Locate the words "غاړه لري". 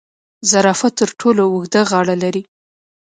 1.89-2.43